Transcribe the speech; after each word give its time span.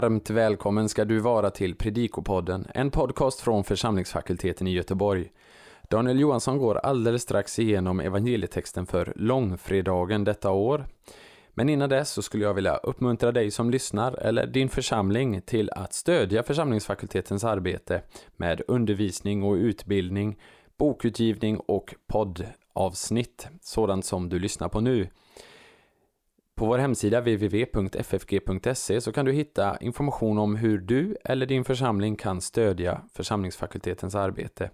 Varmt 0.00 0.30
välkommen 0.30 0.88
ska 0.88 1.04
du 1.04 1.18
vara 1.18 1.50
till 1.50 1.74
Predikopodden, 1.74 2.66
en 2.74 2.90
podcast 2.90 3.40
från 3.40 3.64
församlingsfakulteten 3.64 4.66
i 4.66 4.72
Göteborg. 4.72 5.32
Daniel 5.88 6.20
Johansson 6.20 6.58
går 6.58 6.74
alldeles 6.74 7.22
strax 7.22 7.58
igenom 7.58 8.00
evangelietexten 8.00 8.86
för 8.86 9.12
långfredagen 9.16 10.24
detta 10.24 10.50
år. 10.50 10.86
Men 11.54 11.68
innan 11.68 11.88
dess 11.88 12.10
så 12.10 12.22
skulle 12.22 12.44
jag 12.44 12.54
vilja 12.54 12.76
uppmuntra 12.76 13.32
dig 13.32 13.50
som 13.50 13.70
lyssnar 13.70 14.12
eller 14.12 14.46
din 14.46 14.68
församling 14.68 15.42
till 15.42 15.70
att 15.70 15.92
stödja 15.92 16.42
församlingsfakultetens 16.42 17.44
arbete 17.44 18.02
med 18.36 18.62
undervisning 18.68 19.42
och 19.42 19.54
utbildning, 19.54 20.38
bokutgivning 20.78 21.58
och 21.58 21.94
poddavsnitt, 22.06 23.48
sådant 23.60 24.04
som 24.04 24.28
du 24.28 24.38
lyssnar 24.38 24.68
på 24.68 24.80
nu. 24.80 25.08
På 26.60 26.66
vår 26.66 26.78
hemsida 26.78 27.20
www.ffg.se 27.20 29.00
så 29.00 29.12
kan 29.12 29.24
du 29.24 29.32
hitta 29.32 29.78
information 29.80 30.38
om 30.38 30.56
hur 30.56 30.78
du 30.78 31.16
eller 31.24 31.46
din 31.46 31.64
församling 31.64 32.16
kan 32.16 32.40
stödja 32.40 33.00
församlingsfakultetens 33.12 34.14
arbete. 34.14 34.70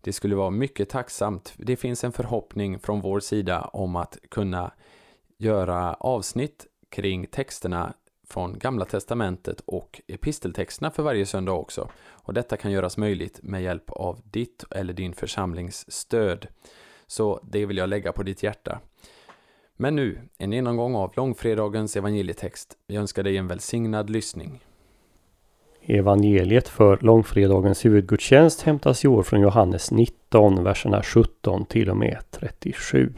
Det 0.00 0.12
skulle 0.12 0.34
vara 0.34 0.50
mycket 0.50 0.88
tacksamt. 0.88 1.54
Det 1.56 1.76
finns 1.76 2.04
en 2.04 2.12
förhoppning 2.12 2.78
från 2.78 3.00
vår 3.00 3.20
sida 3.20 3.60
om 3.60 3.96
att 3.96 4.18
kunna 4.30 4.72
göra 5.38 5.94
avsnitt 5.94 6.66
kring 6.88 7.26
texterna 7.26 7.94
från 8.28 8.58
Gamla 8.58 8.84
Testamentet 8.84 9.60
och 9.66 10.00
episteltexterna 10.06 10.90
för 10.90 11.02
varje 11.02 11.26
söndag 11.26 11.52
också. 11.52 11.88
Och 12.08 12.34
detta 12.34 12.56
kan 12.56 12.72
göras 12.72 12.96
möjligt 12.96 13.40
med 13.42 13.62
hjälp 13.62 13.90
av 13.90 14.20
ditt 14.24 14.64
eller 14.70 14.92
din 14.92 15.12
församlings 15.12 15.92
stöd. 15.92 16.46
Så 17.06 17.40
det 17.42 17.66
vill 17.66 17.76
jag 17.76 17.88
lägga 17.88 18.12
på 18.12 18.22
ditt 18.22 18.42
hjärta. 18.42 18.80
Men 19.82 19.96
nu, 19.96 20.18
en 20.38 20.52
genomgång 20.52 20.94
av 20.94 21.12
långfredagens 21.16 21.96
evangelietext. 21.96 22.76
Vi 22.86 22.96
önskar 22.96 23.22
dig 23.22 23.36
en 23.36 23.46
välsignad 23.46 24.10
lyssning. 24.10 24.60
Evangeliet 25.82 26.68
för 26.68 26.98
långfredagens 27.00 27.84
huvudgudstjänst 27.84 28.62
hämtas 28.62 29.04
i 29.04 29.08
år 29.08 29.22
från 29.22 29.40
Johannes 29.40 29.90
19, 29.90 30.64
verserna 30.64 31.02
17 31.02 31.64
till 31.64 31.90
och 31.90 31.96
med 31.96 32.18
37. 32.30 33.12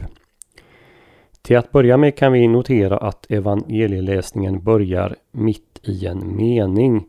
Till 1.41 1.57
att 1.57 1.71
börja 1.71 1.97
med 1.97 2.17
kan 2.17 2.31
vi 2.31 2.47
notera 2.47 2.97
att 2.97 3.31
evangelieläsningen 3.31 4.63
börjar 4.63 5.15
mitt 5.31 5.79
i 5.81 6.05
en 6.05 6.35
mening 6.35 7.05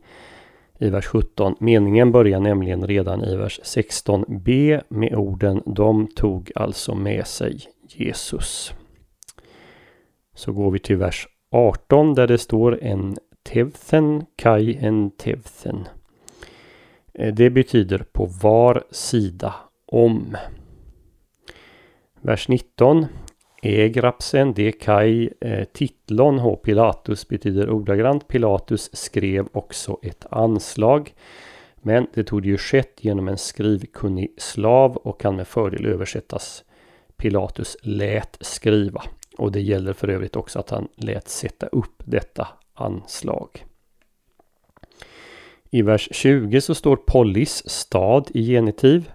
i 0.79 0.91
vers 0.91 1.07
17. 1.07 1.55
Meningen 1.61 2.13
börjar 2.13 2.41
nämligen 2.41 2.87
redan 2.87 3.25
i 3.25 3.37
vers 3.37 3.61
16b 3.65 4.81
med 4.89 5.15
orden 5.15 5.63
De 5.67 6.07
tog 6.07 6.53
alltså 6.55 6.95
med 6.95 7.27
sig 7.27 7.61
Jesus. 7.89 8.75
Så 10.35 10.53
går 10.53 10.71
vi 10.71 10.79
till 10.79 10.97
vers 10.97 11.29
18 11.51 12.15
där 12.15 12.27
det 12.27 12.39
står 12.39 12.83
en 12.83 13.17
tevthen 13.43 14.27
kai 14.37 14.77
en 14.81 15.11
tevthen. 15.11 15.89
Eh, 17.15 17.35
det 17.35 17.51
betyder 17.51 17.99
på 18.13 18.25
var 18.43 18.85
sida 18.91 19.55
om. 19.87 20.37
Vers 22.21 22.49
19. 22.49 23.07
Egrapsen 23.63 24.53
de 24.53 24.73
kai 24.73 25.31
eh, 25.41 25.65
titlon 25.65 26.39
h 26.39 26.57
Pilatus 26.57 27.29
betyder 27.29 27.71
ordagrant 27.71 28.29
Pilatus 28.29 28.91
skrev 28.97 29.49
också 29.53 29.99
ett 30.03 30.27
anslag. 30.31 31.15
Men 31.77 32.07
det 32.15 32.25
tog 32.25 32.47
ju 32.47 32.59
skett 32.59 32.99
genom 33.01 33.29
en 33.29 33.39
skrivkunnig 33.39 34.35
slav 34.37 34.97
och 34.97 35.21
kan 35.21 35.37
med 35.37 35.49
fördel 35.49 35.87
översättas 35.87 36.65
Pilatus 37.17 37.77
lät 37.83 38.37
skriva. 38.41 39.03
Och 39.39 39.53
det 39.53 39.61
gäller 39.61 39.93
för 39.93 40.09
övrigt 40.09 40.37
också 40.37 40.59
att 40.59 40.71
han 40.71 40.89
lät 40.97 41.29
sätta 41.29 41.67
upp 41.67 42.03
detta 42.05 42.49
anslag. 42.75 43.65
I 45.71 45.83
vers 45.83 46.09
20 46.13 46.61
så 46.61 46.75
står 46.75 46.97
Pollis 46.97 47.71
stad 47.71 48.31
i 48.35 48.47
genitiv. 48.47 49.11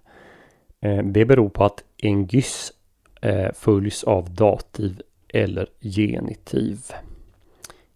Eh, 0.81 1.03
det 1.03 1.25
beror 1.25 1.50
på 1.50 1.63
att 1.63 1.84
engys 1.97 2.74
eh, 3.22 3.52
följs 3.53 4.03
av 4.03 4.34
dativ 4.34 5.02
eller 5.28 5.68
genitiv. 5.81 6.80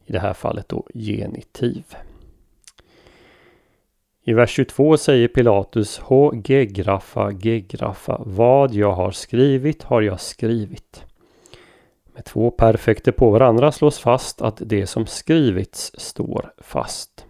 I 0.05 0.11
det 0.11 0.19
här 0.19 0.33
fallet 0.33 0.69
då 0.69 0.87
genitiv. 0.93 1.83
I 4.25 4.33
vers 4.33 4.49
22 4.49 4.97
säger 4.97 5.27
Pilatus 5.27 5.99
H 5.99 6.33
gegraffa 6.45 7.31
gegraffa 7.31 8.21
Vad 8.25 8.73
jag 8.73 8.93
har 8.93 9.11
skrivit 9.11 9.83
har 9.83 10.01
jag 10.01 10.21
skrivit. 10.21 11.05
Med 12.13 12.25
två 12.25 12.51
perfekter 12.51 13.11
på 13.11 13.29
varandra 13.29 13.71
slås 13.71 13.99
fast 13.99 14.41
att 14.41 14.61
det 14.65 14.87
som 14.87 15.05
skrivits 15.05 15.91
står 15.97 16.53
fast. 16.57 17.25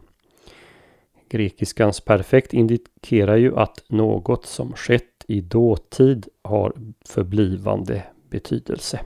Grekiskans 1.29 2.01
perfekt 2.01 2.53
indikerar 2.53 3.35
ju 3.35 3.57
att 3.57 3.83
något 3.89 4.45
som 4.45 4.73
skett 4.73 5.25
i 5.27 5.41
dåtid 5.41 6.27
har 6.41 6.73
förblivande 7.05 8.03
betydelse. 8.29 8.99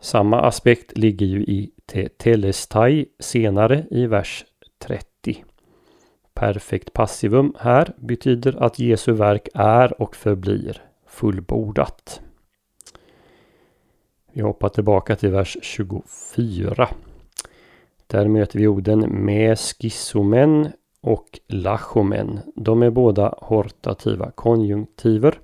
Samma 0.00 0.40
aspekt 0.40 0.98
ligger 0.98 1.26
ju 1.26 1.42
i 1.42 1.70
te 1.86 2.08
telestai 2.08 3.06
senare 3.18 3.86
i 3.90 4.06
vers 4.06 4.44
30. 4.78 5.44
Perfekt 6.34 6.92
passivum 6.92 7.54
här 7.58 7.92
betyder 7.96 8.62
att 8.62 8.78
Jesu 8.78 9.12
verk 9.12 9.48
är 9.54 10.02
och 10.02 10.16
förblir 10.16 10.82
fullbordat. 11.06 12.20
Vi 14.34 14.42
hoppar 14.42 14.68
tillbaka 14.68 15.16
till 15.16 15.30
vers 15.30 15.56
24. 15.62 16.88
Där 18.06 18.28
möter 18.28 18.58
vi 18.58 18.66
orden 18.66 19.00
med 19.00 19.58
skisomen 19.58 20.72
och 21.00 21.40
lachomen. 21.48 22.40
De 22.54 22.82
är 22.82 22.90
båda 22.90 23.34
hortativa 23.38 24.30
konjunktiver. 24.30 25.38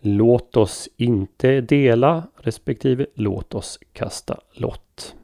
Låt 0.00 0.56
oss 0.56 0.88
inte 0.96 1.60
dela 1.60 2.26
respektive 2.36 3.06
låt 3.14 3.54
oss 3.54 3.78
kasta 3.92 4.40
lott. 4.52 5.14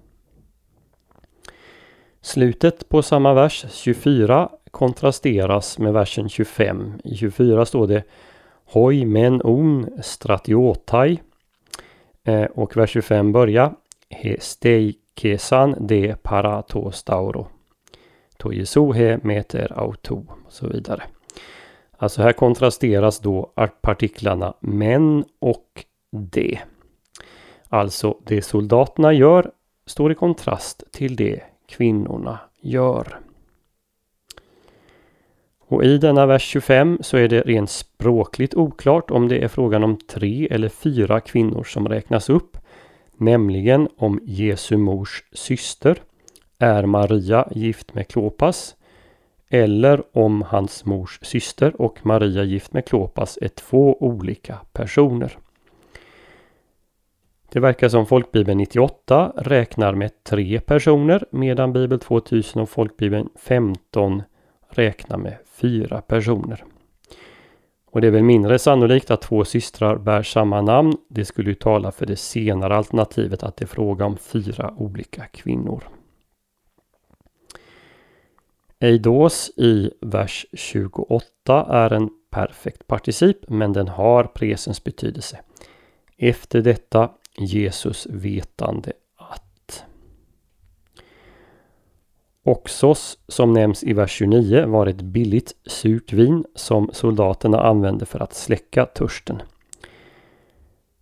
Slutet 2.21 2.89
på 2.89 3.03
samma 3.03 3.35
vers, 3.35 3.65
24, 3.71 4.51
kontrasteras 4.71 5.79
med 5.79 5.93
versen 5.93 6.29
25. 6.29 6.93
I 7.05 7.17
24 7.17 7.67
står 7.67 7.87
det 7.87 8.03
Hoi 8.65 9.05
men 9.05 9.43
on 9.45 9.87
stratiotai 10.03 11.21
Eh, 12.27 12.45
och 12.45 12.77
vers 12.77 12.91
25 12.91 13.33
börjar 13.33 13.75
He 14.11 14.37
steikesan 14.41 15.75
de 15.81 16.15
parato 16.23 16.91
stauro. 16.93 17.47
To 18.37 18.53
Jesu 18.53 18.93
he 18.93 19.19
meter 19.23 19.73
auto 19.79 20.27
och 20.47 20.53
så 20.53 20.69
vidare. 20.69 21.03
Alltså 21.97 22.23
här 22.23 22.33
kontrasteras 22.33 23.19
då 23.19 23.53
partiklarna 23.81 24.55
men 24.61 25.25
och 25.39 25.85
de. 26.11 26.59
Alltså 27.69 28.19
det 28.25 28.43
soldaterna 28.43 29.13
gör 29.13 29.51
står 29.87 30.13
i 30.13 30.15
kontrast 30.15 30.83
till 30.93 31.17
det 31.17 31.43
kvinnorna 31.67 32.39
gör. 32.61 33.21
Och 35.69 35.85
i 35.85 35.99
denna 35.99 36.27
vers 36.27 36.43
25 36.43 36.99
så 37.01 37.17
är 37.17 37.29
det 37.29 37.41
rent 37.41 37.71
språkligt 37.71 38.55
oklart 38.55 39.11
om 39.11 39.29
det 39.29 39.45
är 39.45 39.49
frågan 39.49 39.85
om 39.85 39.97
tre 39.97 40.49
eller 40.51 40.69
fyra 40.69 41.21
kvinnor 41.21 41.65
som 41.65 41.89
räknas 41.89 42.31
upp. 42.31 42.57
Nämligen 43.17 43.89
om 43.97 44.21
Jesu 44.25 44.77
mors 44.77 45.25
syster 45.33 46.03
är 46.59 46.87
Maria 46.87 47.49
gift 47.51 47.95
med 47.95 48.09
Klopas 48.09 48.77
eller 49.49 50.03
om 50.13 50.43
hans 50.43 50.85
mors 50.85 51.19
syster 51.23 51.81
och 51.83 52.07
Maria 52.07 52.45
gift 52.45 52.73
med 52.73 52.87
Klopas 52.87 53.39
är 53.43 53.49
två 53.49 54.03
olika 54.03 54.59
personer. 54.73 55.39
Det 57.53 57.61
verkar 57.61 57.89
som 57.89 58.07
Folkbibeln 58.07 58.59
98 58.59 59.33
räknar 59.37 59.95
med 59.95 60.25
tre 60.25 60.61
personer 60.61 61.25
medan 61.31 61.73
Bibel 61.73 62.01
2000 62.01 62.63
och 62.63 62.69
Folkbibeln 62.69 63.29
15 63.37 64.23
räkna 64.79 65.17
med 65.17 65.37
fyra 65.47 66.01
personer. 66.01 66.65
Och 67.91 68.01
det 68.01 68.07
är 68.07 68.11
väl 68.11 68.23
mindre 68.23 68.59
sannolikt 68.59 69.11
att 69.11 69.23
två 69.23 69.45
systrar 69.45 69.97
bär 69.97 70.23
samma 70.23 70.63
namn. 70.63 70.97
Det 71.09 71.25
skulle 71.25 71.49
ju 71.49 71.55
tala 71.55 71.93
för 71.93 72.07
det 72.07 72.17
senare 72.17 72.77
alternativet 72.77 73.43
att 73.43 73.57
det 73.57 73.65
är 73.65 73.67
fråga 73.67 74.05
om 74.05 74.17
fyra 74.17 74.75
olika 74.77 75.27
kvinnor. 75.27 75.85
Eidos 78.81 79.51
i 79.57 79.91
vers 80.01 80.47
28 80.53 81.67
är 81.69 81.93
en 81.93 82.11
perfekt 82.31 82.87
particip 82.87 83.49
men 83.49 83.73
den 83.73 83.89
har 83.89 84.25
presens 84.25 84.85
betydelse. 84.85 85.39
Efter 86.17 86.63
detta 86.63 87.11
Jesus 87.39 88.07
vetande 88.11 88.93
Oxos, 92.47 93.19
som 93.29 93.53
nämns 93.53 93.85
i 93.85 93.93
vers 93.93 94.11
29, 94.11 94.67
var 94.67 94.87
ett 94.87 95.03
billigt 95.03 95.55
surt 95.67 96.13
vin 96.13 96.45
som 96.55 96.91
soldaterna 96.93 97.61
använde 97.61 98.07
för 98.07 98.23
att 98.23 98.35
släcka 98.35 98.85
törsten. 98.87 99.43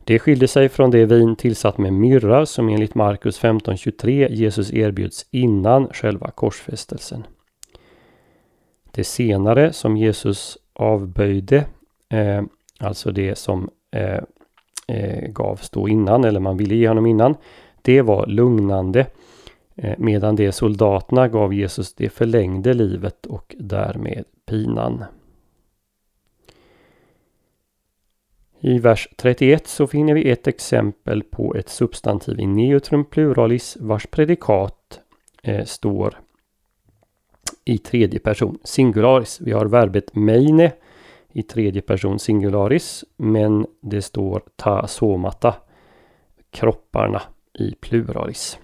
Det 0.04 0.18
skilde 0.18 0.48
sig 0.48 0.68
från 0.68 0.90
det 0.90 1.06
vin 1.06 1.36
tillsatt 1.36 1.78
med 1.78 1.92
myrra 1.92 2.46
som 2.46 2.68
enligt 2.68 2.94
Markus 2.94 3.40
15.23 3.40 4.30
Jesus 4.30 4.72
erbjuds 4.72 5.26
innan 5.30 5.88
själva 5.88 6.30
korsfästelsen. 6.30 7.26
Det 8.90 9.04
senare 9.04 9.72
som 9.72 9.96
Jesus 9.96 10.58
avböjde, 10.72 11.64
eh, 12.08 12.42
alltså 12.80 13.12
det 13.12 13.38
som 13.38 13.70
eh, 13.90 14.20
eh, 14.88 15.28
gavs 15.28 15.70
då 15.70 15.88
innan, 15.88 16.24
eller 16.24 16.40
man 16.40 16.56
ville 16.56 16.74
ge 16.74 16.88
honom 16.88 17.06
innan, 17.06 17.34
det 17.82 18.02
var 18.02 18.26
lugnande. 18.26 19.06
Eh, 19.76 19.94
medan 19.98 20.36
det 20.36 20.52
soldaterna 20.52 21.28
gav 21.28 21.54
Jesus, 21.54 21.94
det 21.94 22.08
förlängde 22.08 22.74
livet 22.74 23.26
och 23.26 23.54
därmed 23.58 24.24
pinan. 24.46 25.04
I 28.60 28.78
vers 28.78 29.08
31 29.16 29.66
så 29.66 29.86
finner 29.86 30.14
vi 30.14 30.30
ett 30.30 30.46
exempel 30.46 31.22
på 31.22 31.54
ett 31.54 31.68
substantiv 31.68 32.40
i 32.40 32.46
neutrum 32.46 33.04
pluralis 33.04 33.76
vars 33.80 34.06
predikat 34.06 35.00
eh, 35.42 35.64
står 35.64 36.18
i 37.64 37.78
tredje 37.78 38.20
person 38.20 38.58
singularis. 38.64 39.40
Vi 39.40 39.52
har 39.52 39.66
verbet 39.66 40.14
meine 40.14 40.72
i 41.32 41.42
tredje 41.42 41.82
person 41.82 42.18
singularis 42.18 43.04
men 43.16 43.66
det 43.80 44.02
står 44.02 44.42
ta 44.56 44.86
somata, 44.86 45.54
kropparna 46.50 47.22
i 47.58 47.74
pluralis. 47.80 48.58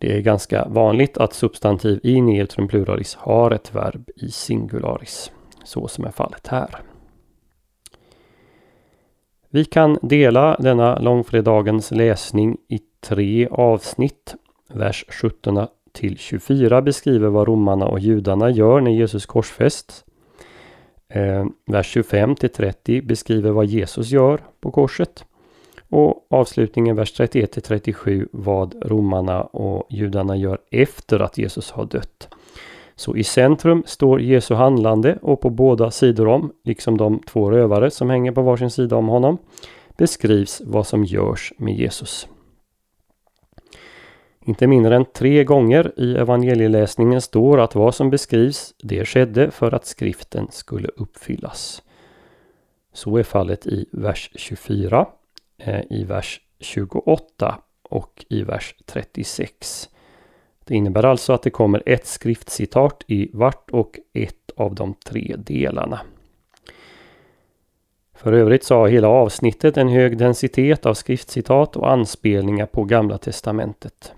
Det 0.00 0.16
är 0.16 0.20
ganska 0.20 0.64
vanligt 0.68 1.18
att 1.18 1.34
substantiv 1.34 2.00
i 2.02 2.20
neutrum 2.20 2.68
pluralis 2.68 3.14
har 3.14 3.50
ett 3.50 3.74
verb 3.74 4.10
i 4.16 4.30
singularis. 4.30 5.32
Så 5.64 5.88
som 5.88 6.04
är 6.04 6.10
fallet 6.10 6.46
här. 6.46 6.76
Vi 9.50 9.64
kan 9.64 9.98
dela 10.02 10.56
denna 10.56 10.98
långfredagens 10.98 11.90
läsning 11.90 12.56
i 12.68 12.80
tre 13.00 13.48
avsnitt. 13.50 14.34
Vers 14.68 15.04
17 15.08 15.66
till 15.92 16.18
24 16.18 16.82
beskriver 16.82 17.28
vad 17.28 17.48
romarna 17.48 17.86
och 17.86 18.00
judarna 18.00 18.50
gör 18.50 18.80
när 18.80 18.90
Jesus 18.90 19.26
korsfästs. 19.26 20.04
Eh, 21.08 21.46
vers 21.66 21.86
25 21.86 22.34
till 22.34 22.50
30 22.50 23.02
beskriver 23.02 23.50
vad 23.50 23.66
Jesus 23.66 24.10
gör 24.10 24.40
på 24.60 24.70
korset. 24.70 25.24
Och 25.90 26.26
avslutningen 26.30 26.96
vers 26.96 27.12
31 27.12 27.52
till 27.52 27.62
37 27.62 28.28
vad 28.32 28.74
romarna 28.82 29.42
och 29.42 29.86
judarna 29.90 30.36
gör 30.36 30.58
efter 30.70 31.20
att 31.20 31.38
Jesus 31.38 31.70
har 31.70 31.84
dött. 31.84 32.28
Så 32.96 33.16
i 33.16 33.24
centrum 33.24 33.82
står 33.86 34.20
Jesu 34.20 34.54
handlande 34.54 35.18
och 35.22 35.40
på 35.40 35.50
båda 35.50 35.90
sidor 35.90 36.28
om, 36.28 36.52
liksom 36.64 36.96
de 36.96 37.18
två 37.18 37.50
rövare 37.50 37.90
som 37.90 38.10
hänger 38.10 38.32
på 38.32 38.42
varsin 38.42 38.70
sida 38.70 38.96
om 38.96 39.08
honom, 39.08 39.38
beskrivs 39.96 40.62
vad 40.64 40.86
som 40.86 41.04
görs 41.04 41.52
med 41.58 41.74
Jesus. 41.74 42.28
Inte 44.44 44.66
mindre 44.66 44.96
än 44.96 45.04
tre 45.04 45.44
gånger 45.44 45.92
i 45.96 46.16
evangelieläsningen 46.16 47.20
står 47.20 47.60
att 47.60 47.74
vad 47.74 47.94
som 47.94 48.10
beskrivs, 48.10 48.74
det 48.82 49.04
skedde 49.04 49.50
för 49.50 49.74
att 49.74 49.86
skriften 49.86 50.48
skulle 50.50 50.88
uppfyllas. 50.96 51.82
Så 52.92 53.16
är 53.16 53.22
fallet 53.22 53.66
i 53.66 53.86
vers 53.92 54.30
24, 54.34 55.06
Eh, 55.64 55.80
i 55.90 56.04
vers 56.04 56.40
28 56.60 57.58
och 57.82 58.24
i 58.28 58.42
vers 58.42 58.74
36. 58.86 59.88
Det 60.64 60.74
innebär 60.74 61.04
alltså 61.04 61.32
att 61.32 61.42
det 61.42 61.50
kommer 61.50 61.82
ett 61.86 62.06
skriftcitat 62.06 63.04
i 63.06 63.30
vart 63.32 63.70
och 63.70 63.98
ett 64.12 64.50
av 64.56 64.74
de 64.74 64.94
tre 64.94 65.36
delarna. 65.38 66.00
För 68.14 68.32
övrigt 68.32 68.64
så 68.64 68.74
har 68.74 68.88
hela 68.88 69.08
avsnittet 69.08 69.76
en 69.76 69.88
hög 69.88 70.18
densitet 70.18 70.86
av 70.86 70.94
skriftcitat 70.94 71.76
och 71.76 71.90
anspelningar 71.90 72.66
på 72.66 72.84
Gamla 72.84 73.18
Testamentet. 73.18 74.12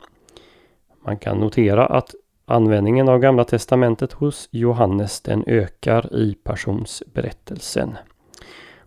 Man 1.05 1.19
kan 1.19 1.39
notera 1.39 1.87
att 1.87 2.15
användningen 2.45 3.09
av 3.09 3.19
Gamla 3.19 3.45
Testamentet 3.45 4.13
hos 4.13 4.49
Johannes 4.51 5.21
den 5.21 5.45
ökar 5.47 6.17
i 6.17 6.35
passionsberättelsen. 6.35 7.97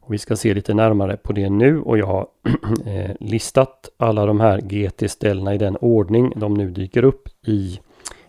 Och 0.05 0.13
vi 0.13 0.17
ska 0.17 0.35
se 0.35 0.53
lite 0.53 0.73
närmare 0.73 1.17
på 1.17 1.33
det 1.33 1.49
nu 1.49 1.81
och 1.81 1.97
jag 1.97 2.05
har 2.05 2.27
eh, 2.85 3.11
listat 3.19 3.89
alla 3.97 4.25
de 4.25 4.39
här 4.39 4.61
GT-ställena 4.61 5.53
i 5.53 5.57
den 5.57 5.77
ordning 5.77 6.33
de 6.35 6.53
nu 6.53 6.71
dyker 6.71 7.03
upp 7.03 7.29
i 7.47 7.79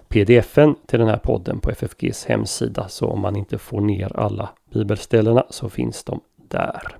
pdfen 0.08 0.74
till 0.86 0.98
den 0.98 1.08
här 1.08 1.16
podden 1.16 1.60
på 1.60 1.70
FFGs 1.70 2.24
hemsida. 2.24 2.88
Så 2.88 3.06
om 3.06 3.20
man 3.20 3.36
inte 3.36 3.58
får 3.58 3.80
ner 3.80 4.16
alla 4.16 4.48
bibelställena 4.72 5.46
så 5.50 5.68
finns 5.68 6.04
de 6.04 6.20
där. 6.48 6.96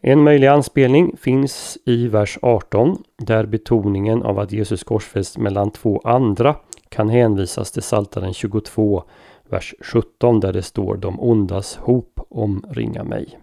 En 0.00 0.22
möjlig 0.22 0.46
anspelning 0.46 1.16
finns 1.20 1.78
i 1.84 2.08
vers 2.08 2.38
18 2.42 3.02
där 3.16 3.46
betoningen 3.46 4.22
av 4.22 4.38
att 4.38 4.52
Jesus 4.52 4.84
korsfästs 4.84 5.38
mellan 5.38 5.70
två 5.70 6.00
andra 6.04 6.56
kan 6.88 7.08
hänvisas 7.08 7.72
till 7.72 7.82
Psaltaren 7.82 8.34
22, 8.34 9.04
vers 9.52 9.74
17 9.80 10.40
där 10.40 10.52
det 10.52 10.62
står 10.62 10.96
de 10.96 11.20
ondas 11.20 11.76
hop 11.76 12.20
omringa 12.28 13.04
mig. 13.04 13.38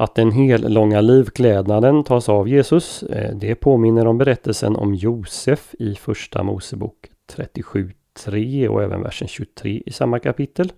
Att 0.00 0.14
den 0.14 0.32
hellånga 0.32 1.00
livklädnaden 1.00 2.04
tas 2.04 2.28
av 2.28 2.48
Jesus, 2.48 3.02
eh, 3.02 3.34
det 3.36 3.54
påminner 3.54 4.06
om 4.06 4.18
berättelsen 4.18 4.76
om 4.76 4.94
Josef 4.94 5.74
i 5.78 5.94
Första 5.94 6.42
Mosebok 6.42 7.10
37.3 7.36 8.68
och 8.68 8.82
även 8.82 9.02
versen 9.02 9.28
23 9.28 9.82
i 9.86 9.92
samma 9.92 10.18
kapitel. 10.18 10.72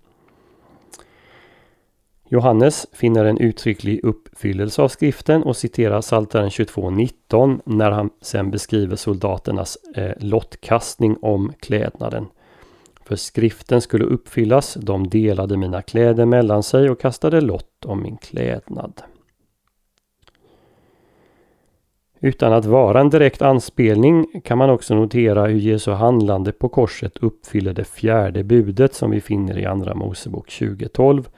Johannes 2.28 2.86
finner 2.92 3.24
en 3.24 3.38
uttrycklig 3.38 4.04
uppfyllelse 4.04 4.82
av 4.82 4.88
skriften 4.88 5.42
och 5.42 5.56
citerar 5.56 6.02
Psaltaren 6.02 6.48
22.19 6.48 7.60
när 7.64 7.90
han 7.90 8.10
sen 8.20 8.50
beskriver 8.50 8.96
soldaternas 8.96 9.78
eh, 9.94 10.12
lottkastning 10.18 11.16
om 11.22 11.52
klädnaden. 11.60 12.26
För 13.12 13.16
skriften 13.16 13.80
skulle 13.80 14.04
uppfyllas, 14.04 14.74
de 14.74 15.08
delade 15.08 15.56
mina 15.56 15.82
kläder 15.82 16.26
mellan 16.26 16.62
sig 16.62 16.90
och 16.90 17.00
kastade 17.00 17.40
lott 17.40 17.84
om 17.84 18.02
min 18.02 18.16
klädnad. 18.16 19.02
Utan 22.20 22.52
att 22.52 22.64
vara 22.64 23.00
en 23.00 23.10
direkt 23.10 23.42
anspelning 23.42 24.40
kan 24.44 24.58
man 24.58 24.70
också 24.70 24.94
notera 24.94 25.46
hur 25.46 25.58
Jesu 25.58 25.90
handlande 25.90 26.52
på 26.52 26.68
korset 26.68 27.16
uppfyller 27.16 27.72
det 27.72 27.84
fjärde 27.84 28.44
budet 28.44 28.94
som 28.94 29.10
vi 29.10 29.20
finner 29.20 29.58
i 29.58 29.66
Andra 29.66 29.94
Mosebok 29.94 30.50
2012 30.50 31.28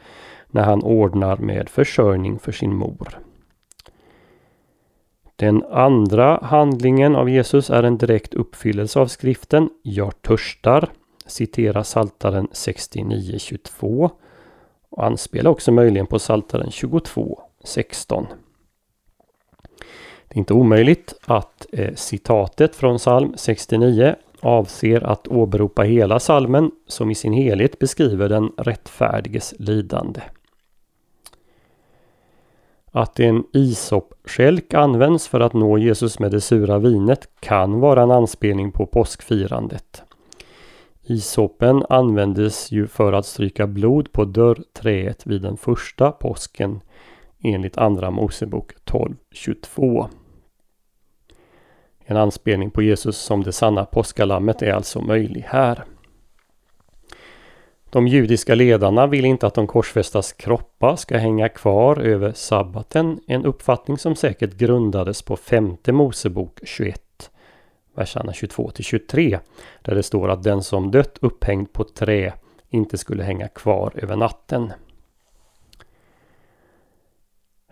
när 0.50 0.62
han 0.62 0.82
ordnar 0.82 1.36
med 1.36 1.68
försörjning 1.68 2.38
för 2.38 2.52
sin 2.52 2.74
mor. 2.74 3.18
Den 5.36 5.64
andra 5.70 6.38
handlingen 6.42 7.16
av 7.16 7.30
Jesus 7.30 7.70
är 7.70 7.82
en 7.82 7.98
direkt 7.98 8.34
uppfyllelse 8.34 9.00
av 9.00 9.06
skriften 9.06 9.70
Jag 9.82 10.22
törstar 10.22 10.88
Citera 11.26 11.84
Saltaren 11.84 12.48
69.22 12.48 14.10
och 14.90 15.04
anspelar 15.04 15.50
också 15.50 15.72
möjligen 15.72 16.06
på 16.06 16.18
Saltaren 16.18 16.68
22.16. 16.68 18.26
Det 20.28 20.34
är 20.34 20.38
inte 20.38 20.54
omöjligt 20.54 21.14
att 21.24 21.66
eh, 21.72 21.94
citatet 21.94 22.76
från 22.76 22.98
psalm 22.98 23.32
69 23.36 24.14
avser 24.40 25.04
att 25.04 25.28
åberopa 25.28 25.82
hela 25.82 26.20
salmen 26.20 26.70
som 26.86 27.10
i 27.10 27.14
sin 27.14 27.32
helhet 27.32 27.78
beskriver 27.78 28.28
den 28.28 28.52
rättfärdiges 28.56 29.54
lidande. 29.58 30.20
Att 32.90 33.20
en 33.20 33.44
isopskälk 33.52 34.74
används 34.74 35.28
för 35.28 35.40
att 35.40 35.52
nå 35.52 35.78
Jesus 35.78 36.18
med 36.18 36.30
det 36.30 36.40
sura 36.40 36.78
vinet 36.78 37.28
kan 37.40 37.80
vara 37.80 38.02
en 38.02 38.10
anspelning 38.10 38.72
på 38.72 38.86
påskfirandet. 38.86 40.02
Isopen 41.06 41.84
användes 41.88 42.72
ju 42.72 42.86
för 42.86 43.12
att 43.12 43.26
stryka 43.26 43.66
blod 43.66 44.12
på 44.12 44.24
dörrträet 44.24 45.26
vid 45.26 45.42
den 45.42 45.56
första 45.56 46.12
påsken 46.12 46.80
enligt 47.42 47.78
Andra 47.78 48.10
Mosebok 48.10 48.72
12.22. 48.84 50.08
En 52.04 52.16
anspelning 52.16 52.70
på 52.70 52.82
Jesus 52.82 53.16
som 53.16 53.42
det 53.42 53.52
sanna 53.52 53.84
påskalammet 53.84 54.62
är 54.62 54.72
alltså 54.72 55.00
möjlig 55.00 55.44
här. 55.48 55.84
De 57.90 58.08
judiska 58.08 58.54
ledarna 58.54 59.06
vill 59.06 59.24
inte 59.24 59.46
att 59.46 59.54
de 59.54 59.66
korsfästas 59.66 60.32
kroppar 60.32 60.96
ska 60.96 61.18
hänga 61.18 61.48
kvar 61.48 61.96
över 61.96 62.32
sabbaten, 62.32 63.20
en 63.26 63.44
uppfattning 63.44 63.98
som 63.98 64.16
säkert 64.16 64.54
grundades 64.54 65.22
på 65.22 65.36
femte 65.36 65.92
Mosebok 65.92 66.60
21 66.62 67.03
verserna 67.94 68.32
22 68.32 68.70
till 68.70 68.84
23. 68.84 69.38
Där 69.82 69.94
det 69.94 70.02
står 70.02 70.28
att 70.28 70.42
den 70.42 70.62
som 70.62 70.90
dött 70.90 71.18
upphängd 71.20 71.72
på 71.72 71.84
trä 71.84 72.32
inte 72.68 72.98
skulle 72.98 73.22
hänga 73.22 73.48
kvar 73.48 73.92
över 73.94 74.16
natten. 74.16 74.72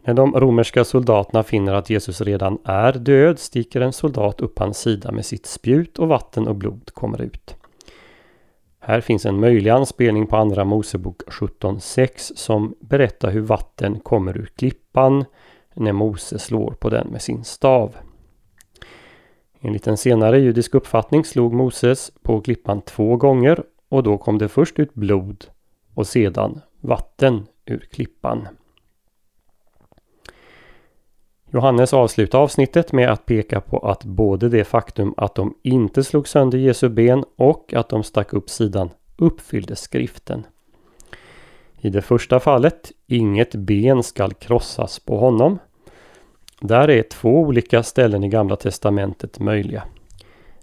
När 0.04 0.14
de 0.14 0.40
romerska 0.40 0.84
soldaterna 0.84 1.42
finner 1.42 1.74
att 1.74 1.90
Jesus 1.90 2.20
redan 2.20 2.58
är 2.64 2.92
död 2.92 3.38
sticker 3.38 3.80
en 3.80 3.92
soldat 3.92 4.40
upp 4.40 4.58
hans 4.58 4.78
sida 4.78 5.12
med 5.12 5.26
sitt 5.26 5.46
spjut 5.46 5.98
och 5.98 6.08
vatten 6.08 6.48
och 6.48 6.56
blod 6.56 6.90
kommer 6.94 7.22
ut. 7.22 7.56
Här 8.80 9.00
finns 9.00 9.26
en 9.26 9.40
möjlig 9.40 9.70
anspelning 9.70 10.26
på 10.26 10.36
Andra 10.36 10.64
Mosebok 10.64 11.22
17.6 11.22 12.32
som 12.36 12.74
berättar 12.80 13.30
hur 13.30 13.40
vatten 13.40 14.00
kommer 14.00 14.36
ur 14.36 14.46
klippan 14.56 15.24
när 15.74 15.92
Mose 15.92 16.38
slår 16.38 16.70
på 16.70 16.90
den 16.90 17.08
med 17.08 17.22
sin 17.22 17.44
stav. 17.44 17.96
Enligt 19.64 19.86
en 19.86 19.96
senare 19.96 20.40
judisk 20.40 20.74
uppfattning 20.74 21.24
slog 21.24 21.52
Moses 21.52 22.12
på 22.22 22.40
klippan 22.40 22.80
två 22.80 23.16
gånger 23.16 23.62
och 23.88 24.02
då 24.02 24.18
kom 24.18 24.38
det 24.38 24.48
först 24.48 24.78
ut 24.78 24.94
blod 24.94 25.44
och 25.94 26.06
sedan 26.06 26.60
vatten 26.80 27.46
ur 27.64 27.78
klippan. 27.78 28.48
Johannes 31.50 31.92
avslutar 31.92 32.38
avsnittet 32.38 32.92
med 32.92 33.10
att 33.10 33.26
peka 33.26 33.60
på 33.60 33.78
att 33.78 34.04
både 34.04 34.48
det 34.48 34.64
faktum 34.64 35.14
att 35.16 35.34
de 35.34 35.54
inte 35.62 36.04
slog 36.04 36.28
sönder 36.28 36.58
Jesu 36.58 36.88
ben 36.88 37.24
och 37.36 37.74
att 37.74 37.88
de 37.88 38.02
stack 38.02 38.32
upp 38.32 38.50
sidan 38.50 38.90
uppfyllde 39.16 39.76
skriften. 39.76 40.46
I 41.80 41.90
det 41.90 42.02
första 42.02 42.40
fallet, 42.40 42.92
inget 43.06 43.54
ben 43.54 44.02
skall 44.02 44.34
krossas 44.34 44.98
på 44.98 45.18
honom. 45.18 45.58
Där 46.64 46.90
är 46.90 47.02
två 47.02 47.40
olika 47.40 47.82
ställen 47.82 48.24
i 48.24 48.28
Gamla 48.28 48.56
Testamentet 48.56 49.40
möjliga. 49.40 49.82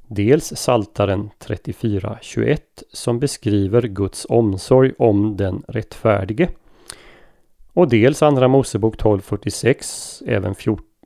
Dels 0.08 0.54
Saltaren 0.56 1.30
34.21 1.40 2.58
som 2.94 3.20
beskriver 3.20 3.82
Guds 3.82 4.26
omsorg 4.30 4.94
om 4.98 5.38
den 5.38 5.64
rättfärdige. 5.68 6.50
Och 7.74 7.90
dels 7.90 8.22
Andra 8.22 8.48
Mosebok 8.48 8.96
12.46, 8.98 10.24
även 10.28 10.56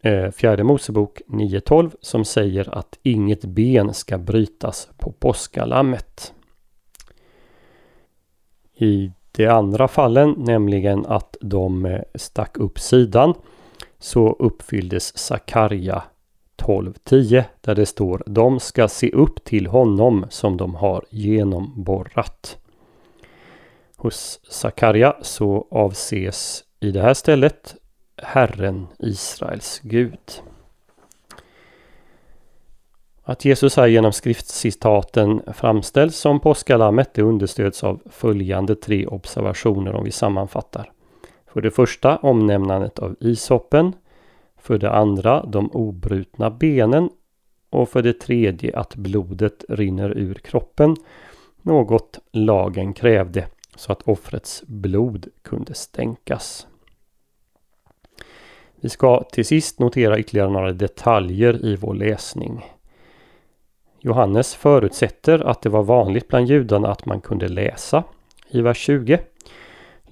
eh, 0.04 0.32
Fjärde 0.32 0.64
Mosebok 0.64 1.22
9.12 1.28 1.92
som 2.02 2.26
säger 2.26 2.78
att 2.78 3.00
inget 3.04 3.46
ben 3.46 3.94
ska 3.94 4.18
brytas 4.18 4.90
på 4.98 5.12
påskalammet. 5.12 6.34
I 8.76 9.12
de 9.32 9.48
andra 9.48 9.88
fallen, 9.88 10.36
nämligen 10.38 11.06
att 11.06 11.38
de 11.42 11.86
eh, 11.86 12.02
stack 12.16 12.58
upp 12.58 12.80
sidan, 12.80 13.34
så 14.04 14.36
uppfylldes 14.40 15.18
Sakarja 15.18 16.04
12.10 16.58 17.44
där 17.62 17.76
det 17.76 17.86
står 17.86 18.24
De 18.26 18.60
ska 18.60 18.88
se 18.88 19.12
upp 19.12 19.44
till 19.44 19.68
honom 19.68 20.26
som 20.30 20.58
de 20.58 20.76
har 20.76 21.06
genomborrat. 21.10 22.58
Hos 23.96 24.40
Sakarja 24.50 25.16
så 25.22 25.68
avses 25.72 26.64
i 26.80 26.92
det 26.92 27.02
här 27.02 27.14
stället 27.14 27.76
Herren 28.18 28.88
Israels 29.00 29.80
Gud. 29.84 30.42
Att 33.24 33.46
Jesus 33.46 33.78
här 33.78 33.88
genom 33.88 34.14
skriftcitaten 34.14 35.42
framställs 35.54 36.16
som 36.16 36.40
påskalammet 36.40 37.14
det 37.14 37.22
understöds 37.22 37.84
av 37.84 38.02
följande 38.06 38.76
tre 38.76 39.08
observationer 39.08 39.96
om 39.96 40.04
vi 40.04 40.12
sammanfattar. 40.12 40.93
För 41.54 41.62
det 41.62 41.72
första 41.72 42.18
omnämnandet 42.18 43.00
av 43.00 43.16
ishoppen. 43.20 43.94
För 44.58 44.78
det 44.78 44.92
andra 44.92 45.46
de 45.46 45.72
obrutna 45.72 46.50
benen. 46.50 47.10
Och 47.70 47.90
för 47.90 48.02
det 48.02 48.14
tredje 48.14 48.78
att 48.80 48.96
blodet 48.96 49.66
rinner 49.70 50.18
ur 50.18 50.34
kroppen. 50.34 50.96
Något 51.62 52.20
lagen 52.32 52.94
krävde 52.94 53.48
så 53.76 53.92
att 53.92 54.02
offrets 54.02 54.64
blod 54.68 55.28
kunde 55.42 55.74
stänkas. 55.74 56.68
Vi 58.76 58.90
ska 58.90 59.24
till 59.24 59.46
sist 59.46 59.80
notera 59.80 60.20
ytterligare 60.20 60.50
några 60.50 60.72
detaljer 60.72 61.66
i 61.66 61.76
vår 61.76 61.94
läsning. 61.94 62.66
Johannes 64.00 64.56
förutsätter 64.56 65.40
att 65.40 65.62
det 65.62 65.70
var 65.70 65.84
vanligt 65.84 66.28
bland 66.28 66.48
judarna 66.48 66.92
att 66.92 67.06
man 67.06 67.22
kunde 67.22 67.48
läsa 67.48 68.04
i 68.50 68.62
vers 68.62 68.78
20. 68.78 69.20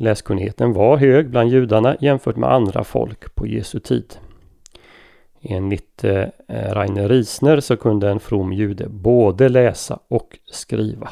Läskunnigheten 0.02 0.74
var 0.74 0.98
hög 0.98 1.30
bland 1.30 1.50
judarna 1.50 1.96
jämfört 2.00 2.36
med 2.36 2.52
andra 2.52 2.84
folk 2.84 3.36
på 3.36 3.48
Jesu 3.48 3.80
tid. 3.80 4.16
Enligt 5.42 6.04
eh, 6.04 6.28
Rainer 6.48 7.10
Risner 7.10 7.60
så 7.60 7.78
kunde 7.78 8.10
en 8.10 8.20
from 8.20 8.54
jude 8.54 8.90
både 8.90 9.50
läsa 9.50 10.00
och 10.08 10.40
skriva. 10.52 11.10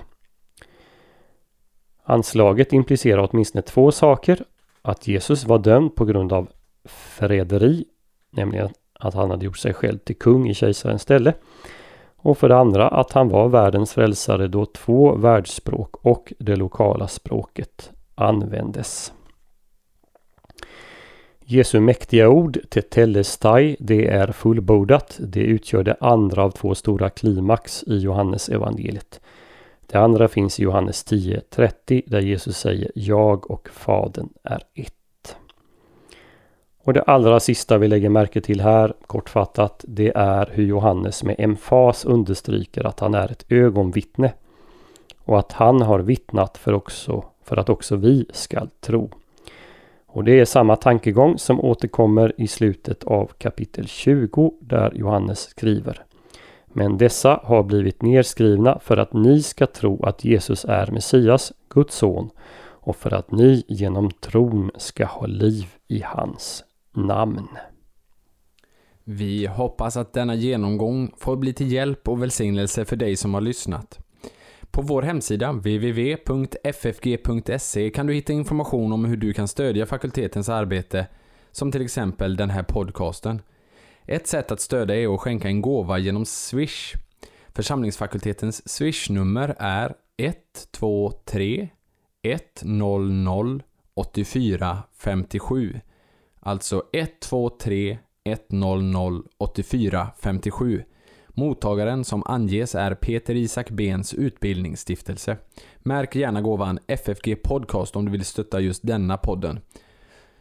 Anslaget 2.03 2.73
implicerar 2.73 3.29
åtminstone 3.31 3.61
två 3.61 3.91
saker. 3.91 4.43
Att 4.81 5.07
Jesus 5.07 5.45
var 5.45 5.59
dömd 5.59 5.95
på 5.95 6.05
grund 6.05 6.33
av 6.33 6.47
förräderi, 6.85 7.85
nämligen 8.31 8.69
att 8.93 9.13
han 9.13 9.31
hade 9.31 9.45
gjort 9.45 9.57
sig 9.57 9.73
själv 9.73 9.97
till 9.97 10.17
kung 10.17 10.49
i 10.49 10.53
kejsarens 10.53 11.01
ställe. 11.01 11.33
Och 12.15 12.37
för 12.37 12.49
det 12.49 12.57
andra 12.57 12.87
att 12.87 13.11
han 13.11 13.29
var 13.29 13.49
världens 13.49 13.93
frälsare 13.93 14.47
då 14.47 14.65
två 14.65 15.15
världsspråk 15.15 15.95
och 16.05 16.33
det 16.39 16.55
lokala 16.55 17.07
språket 17.07 17.91
användes. 18.19 19.13
Jesu 21.51 21.79
mäktiga 21.79 22.29
ord, 22.29 22.59
Tetelestai, 22.69 23.75
det 23.79 24.07
är 24.07 24.31
fullbordat. 24.31 25.19
Det 25.19 25.39
utgör 25.39 25.83
det 25.83 25.97
andra 25.99 26.43
av 26.43 26.51
två 26.51 26.75
stora 26.75 27.09
klimax 27.09 27.83
i 27.83 27.97
Johannes 27.97 28.49
evangeliet. 28.49 29.21
Det 29.87 29.97
andra 29.97 30.27
finns 30.27 30.59
i 30.59 30.63
Johannes 30.63 31.05
10.30 31.05 32.03
där 32.07 32.19
Jesus 32.19 32.57
säger 32.57 32.91
Jag 32.95 33.51
och 33.51 33.69
Fadern 33.69 34.29
är 34.43 34.61
ett. 34.73 35.37
Och 36.83 36.93
det 36.93 37.01
allra 37.01 37.39
sista 37.39 37.77
vi 37.77 37.87
lägger 37.87 38.09
märke 38.09 38.41
till 38.41 38.61
här, 38.61 38.93
kortfattat, 39.07 39.85
det 39.87 40.11
är 40.15 40.49
hur 40.53 40.65
Johannes 40.65 41.23
med 41.23 41.35
emfas 41.39 42.05
understryker 42.05 42.87
att 42.87 42.99
han 42.99 43.13
är 43.13 43.31
ett 43.31 43.45
ögonvittne. 43.49 44.33
Och 45.29 45.39
att 45.39 45.51
han 45.51 45.81
har 45.81 45.99
vittnat 45.99 46.57
för, 46.57 46.73
också, 46.73 47.23
för 47.43 47.57
att 47.57 47.69
också 47.69 47.95
vi 47.95 48.25
skall 48.33 48.69
tro. 48.79 49.09
Och 50.07 50.23
det 50.23 50.39
är 50.39 50.45
samma 50.45 50.75
tankegång 50.75 51.37
som 51.37 51.59
återkommer 51.59 52.33
i 52.37 52.47
slutet 52.47 53.03
av 53.03 53.31
kapitel 53.37 53.87
20 53.87 54.53
där 54.61 54.91
Johannes 54.95 55.39
skriver. 55.39 56.05
Men 56.65 56.97
dessa 56.97 57.41
har 57.43 57.63
blivit 57.63 58.01
nerskrivna 58.01 58.79
för 58.79 58.97
att 58.97 59.13
ni 59.13 59.41
ska 59.41 59.67
tro 59.67 60.05
att 60.05 60.25
Jesus 60.25 60.65
är 60.65 60.91
Messias, 60.91 61.53
Guds 61.69 61.95
son, 61.95 62.29
och 62.61 62.95
för 62.95 63.13
att 63.13 63.31
ni 63.31 63.63
genom 63.67 64.11
tron 64.11 64.71
ska 64.77 65.05
ha 65.05 65.25
liv 65.25 65.65
i 65.87 66.01
hans 66.05 66.63
namn. 66.93 67.47
Vi 69.03 69.45
hoppas 69.45 69.97
att 69.97 70.13
denna 70.13 70.35
genomgång 70.35 71.13
får 71.17 71.35
bli 71.35 71.53
till 71.53 71.71
hjälp 71.71 72.07
och 72.07 72.21
välsignelse 72.21 72.85
för 72.85 72.95
dig 72.95 73.15
som 73.15 73.33
har 73.33 73.41
lyssnat. 73.41 73.99
På 74.71 74.81
vår 74.81 75.01
hemsida 75.01 75.51
www.ffg.se 75.51 76.69
kan 77.89 78.07
du 78.07 78.13
hitta 78.13 78.33
information 78.33 78.93
om 78.93 79.05
hur 79.05 79.17
du 79.17 79.33
kan 79.33 79.47
stödja 79.47 79.85
fakultetens 79.85 80.49
arbete, 80.49 81.07
som 81.51 81.71
till 81.71 81.81
exempel 81.81 82.37
den 82.37 82.49
här 82.49 82.63
podcasten. 82.63 83.41
Ett 84.05 84.27
sätt 84.27 84.51
att 84.51 84.61
stödja 84.61 84.95
är 84.95 85.13
att 85.13 85.19
skänka 85.19 85.47
en 85.47 85.61
gåva 85.61 85.97
genom 85.97 86.25
Swish. 86.25 86.93
Församlingsfakultetens 87.47 88.69
Swish-nummer 88.69 89.55
är 89.59 89.93
123 90.17 91.69
100 92.23 93.59
84 93.93 94.83
57. 94.97 95.79
Alltså 96.39 96.83
123 96.93 97.97
100 98.23 99.21
84 99.37 100.07
57. 100.19 100.83
Mottagaren 101.33 102.03
som 102.03 102.23
anges 102.25 102.75
är 102.75 102.95
Peter 102.95 103.35
Isak 103.35 103.69
Bens 103.69 104.13
utbildningsstiftelse. 104.13 105.37
Märk 105.77 106.15
gärna 106.15 106.41
gåvan 106.41 106.79
FFG 106.87 107.35
Podcast 107.43 107.95
om 107.95 108.05
du 108.05 108.11
vill 108.11 108.25
stötta 108.25 108.59
just 108.59 108.87
denna 108.87 109.17
podden. 109.17 109.59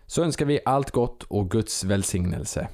Så 0.07 0.23
önskar 0.23 0.47
vi 0.47 0.61
allt 0.65 0.91
gott 0.91 1.23
och 1.23 1.51
Guds 1.51 1.85
välsignelse. 1.85 2.69